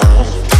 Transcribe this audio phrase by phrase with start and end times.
[0.00, 0.57] Oh.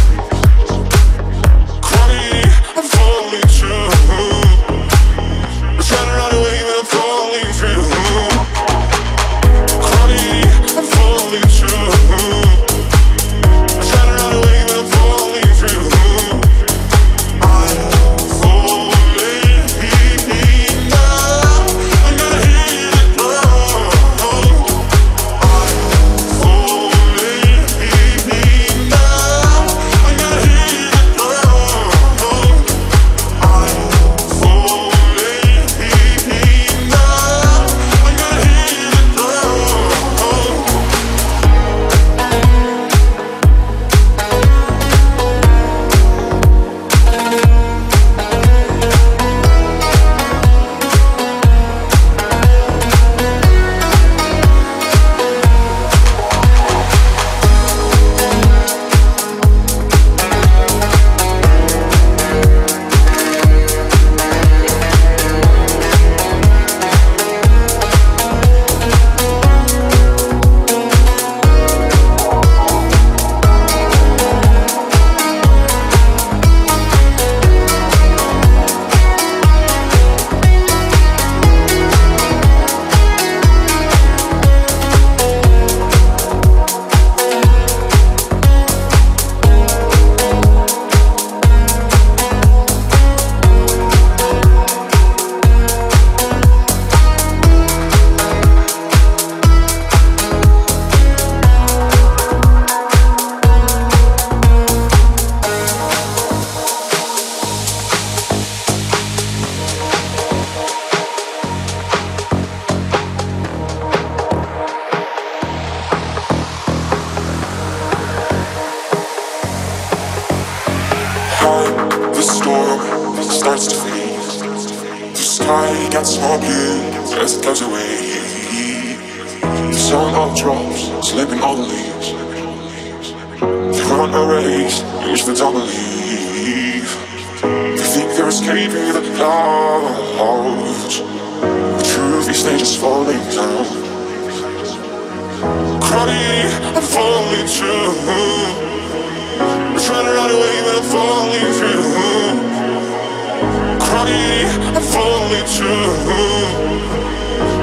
[155.45, 155.63] Too.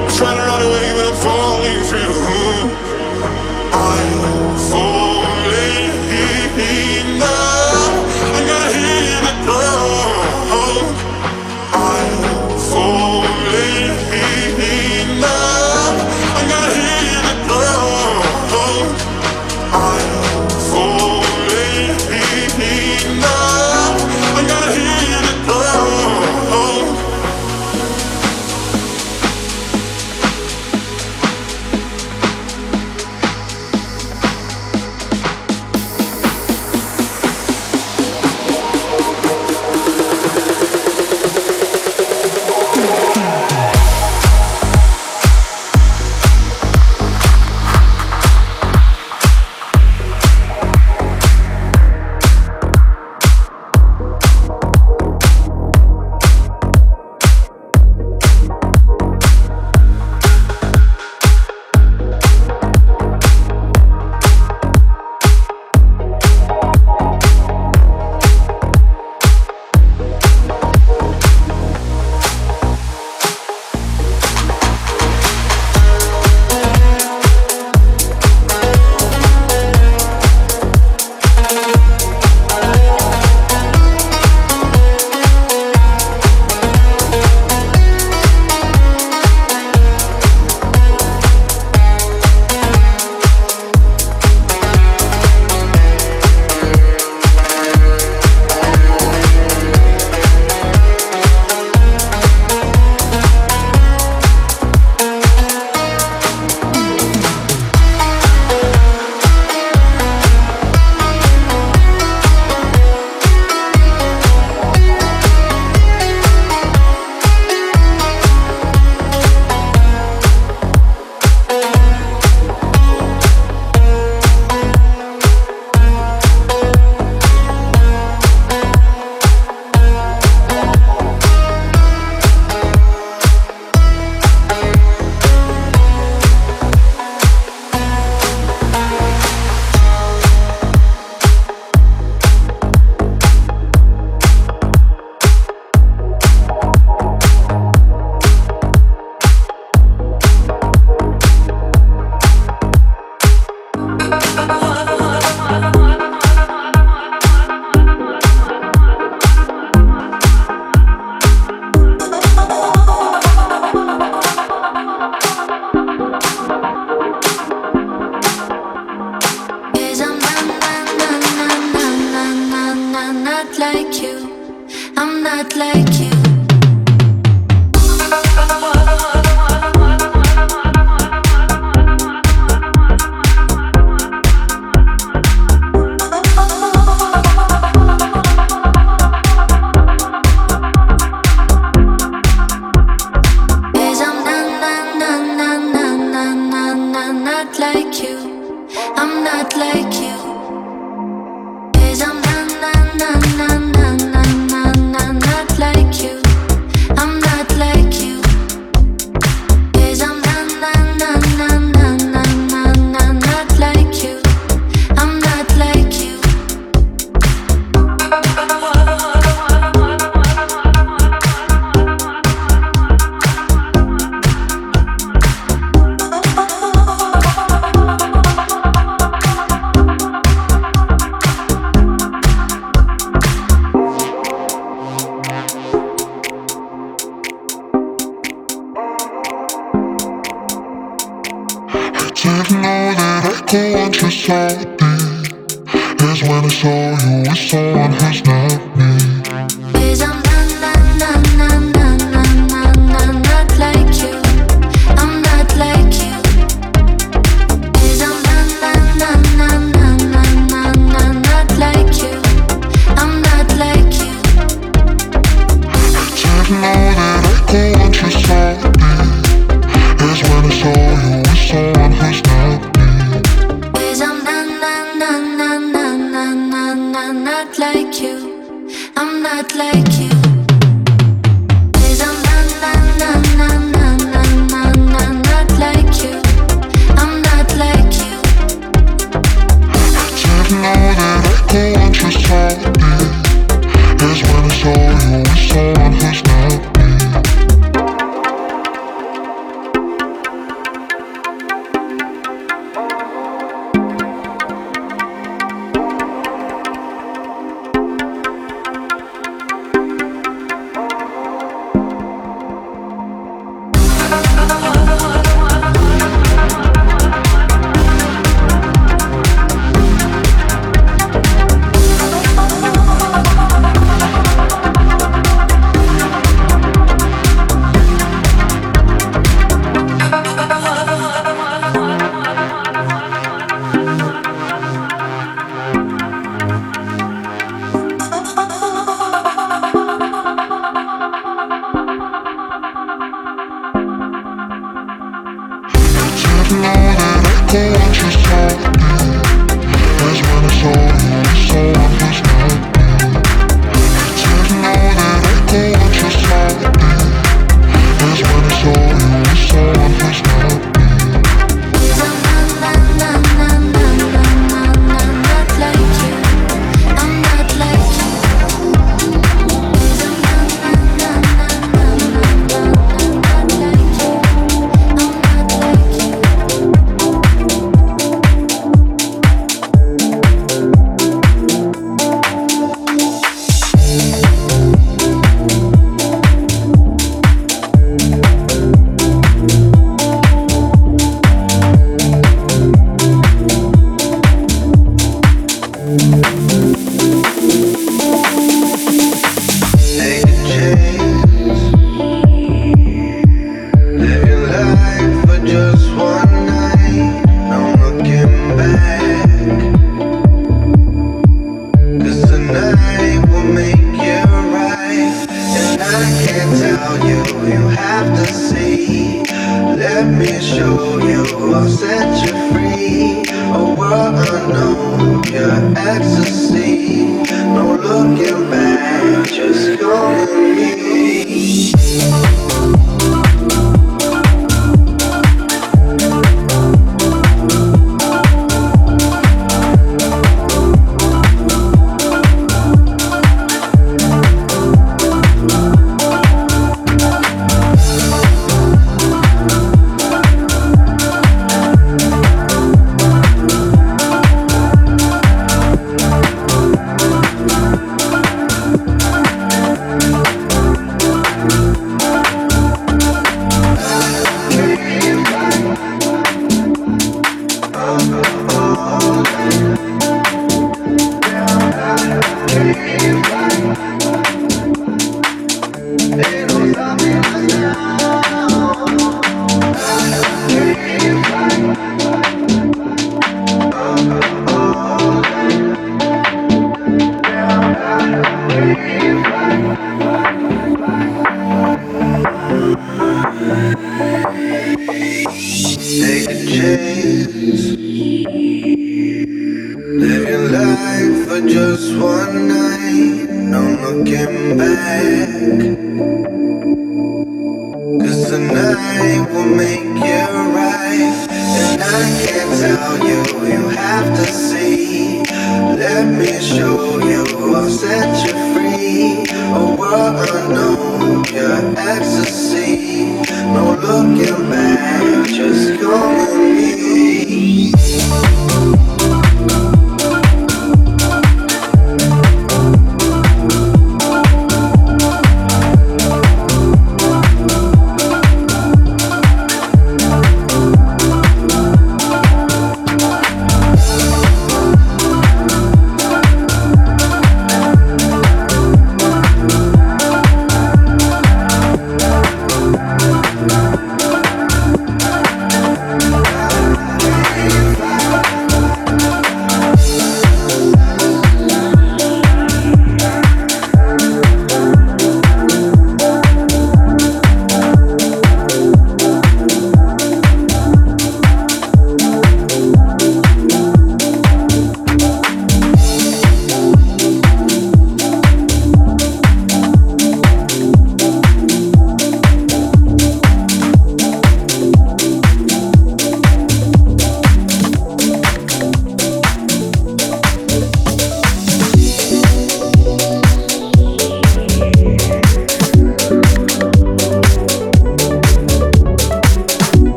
[0.00, 1.49] I'm trying to run away, but I'm falling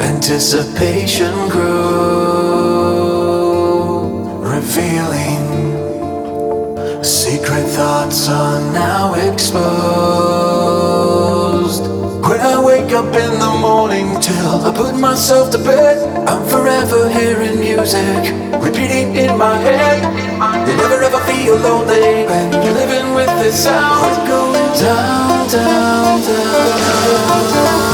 [0.00, 1.60] anticipation grows.
[4.40, 5.44] revealing.
[7.04, 11.13] Secret thoughts are now exposed.
[12.94, 18.32] Up in the morning till I put myself to bed, I'm forever hearing music,
[18.62, 20.00] repeating in my head.
[20.68, 27.52] You never ever feel lonely when you're living with this sound going down, down, down.
[27.52, 27.93] down.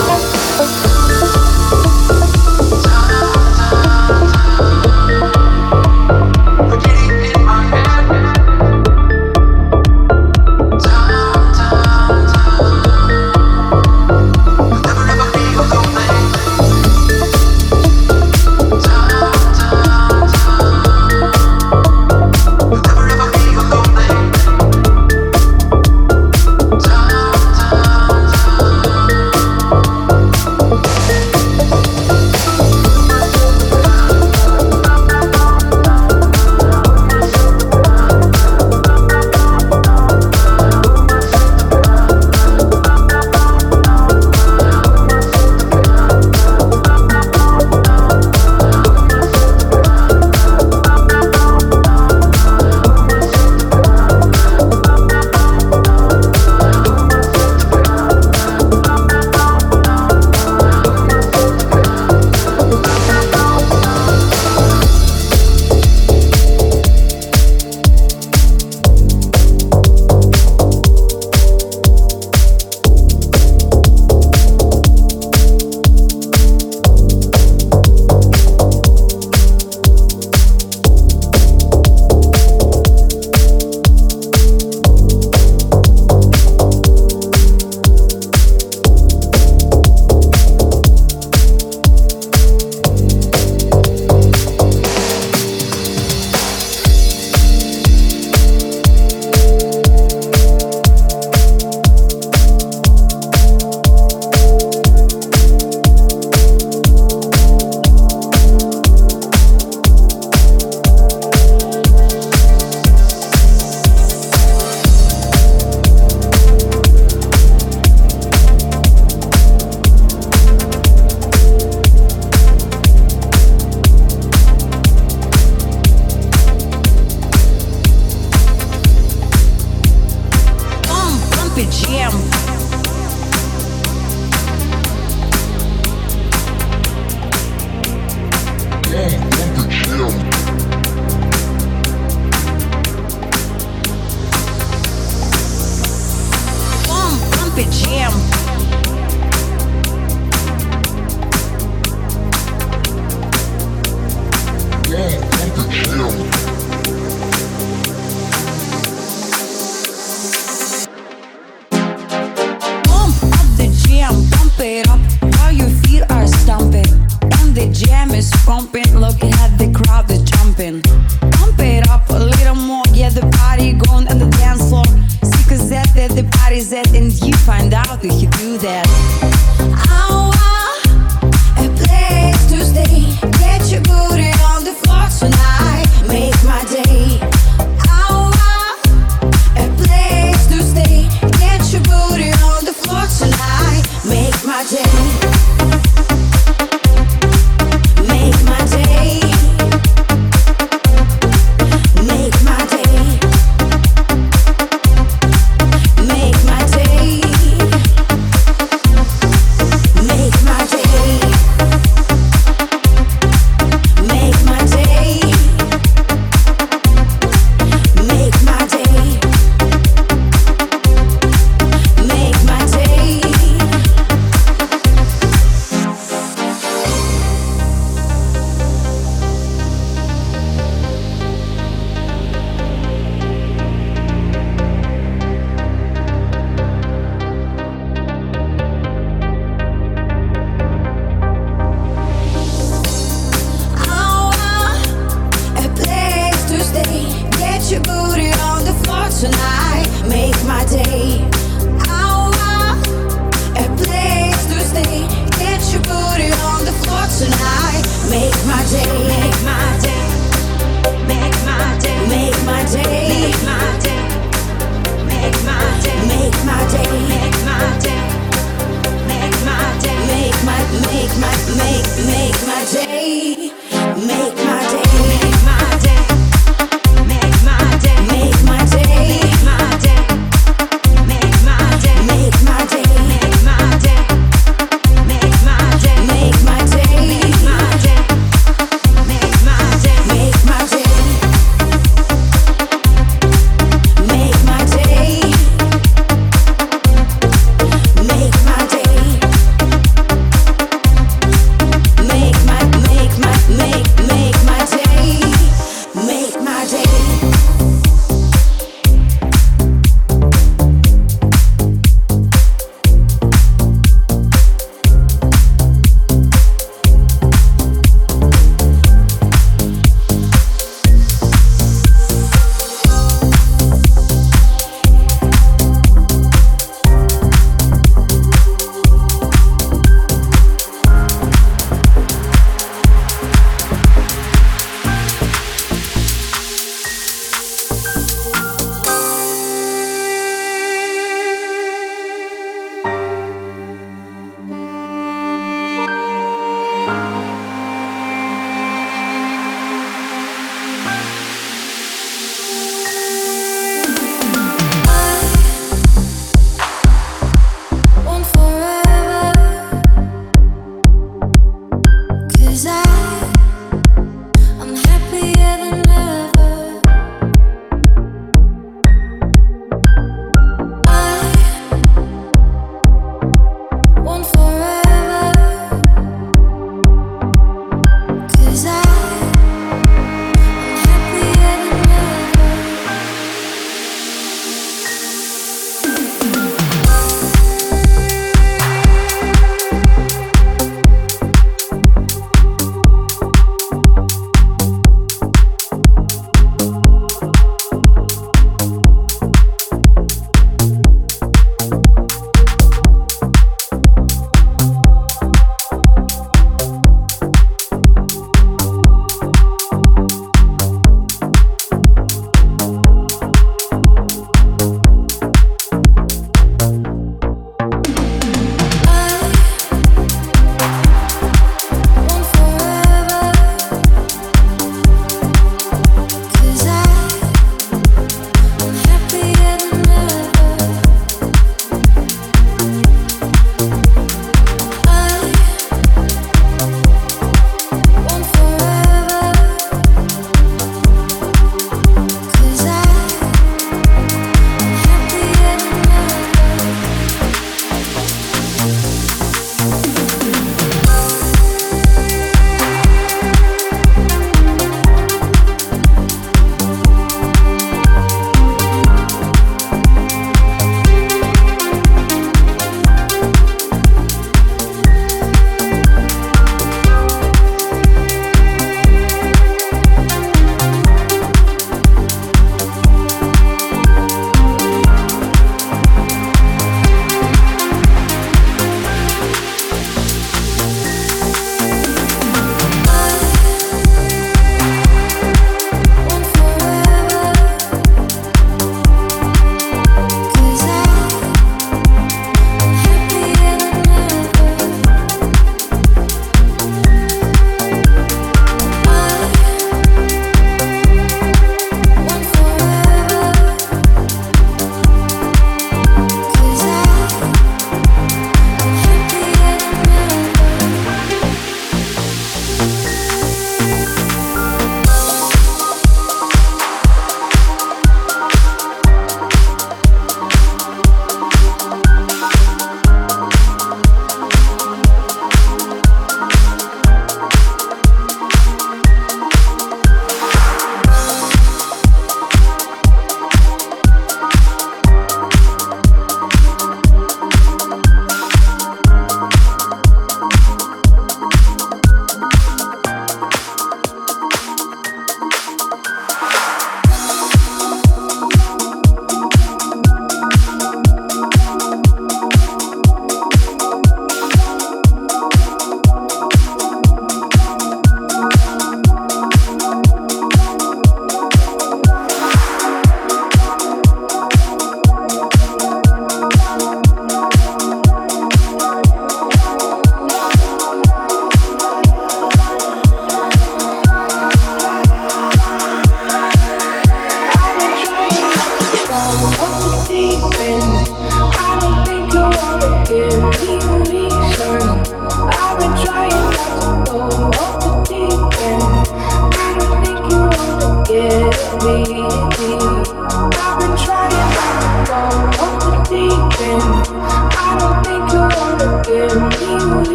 [272.90, 273.29] Make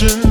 [0.00, 0.27] attention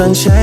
[0.00, 0.37] And my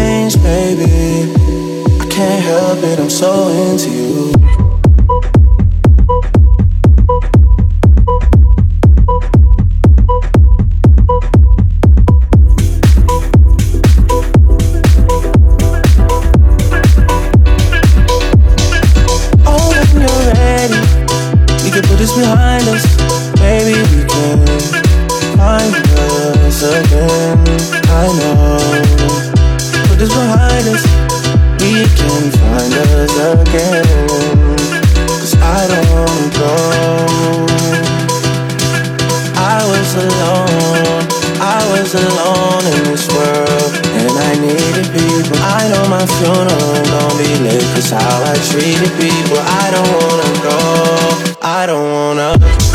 [45.65, 49.39] I know my funeral ain't gonna be lit, cause how I treated people.
[49.39, 52.74] I don't wanna go, I don't wanna.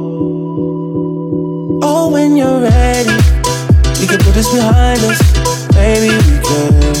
[4.31, 5.19] Put this behind us.
[5.75, 6.95] Maybe we can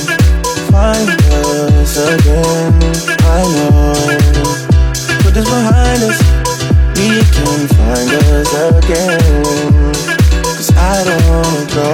[0.67, 2.73] find us again.
[3.23, 3.95] I know.
[5.23, 6.19] Put this behind us,
[6.99, 9.93] we can find us again.
[10.43, 11.91] Cause I don't wanna go.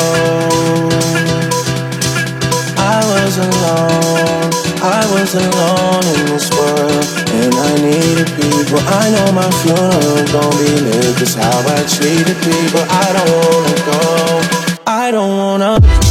[2.82, 4.50] I was alone,
[4.82, 7.06] I was alone in this world,
[7.38, 8.80] and I needed people.
[8.90, 12.82] I know my funeral gon' be lit, cause how I treated people.
[12.90, 14.67] I don't wanna go,
[15.08, 16.07] I don't wanna.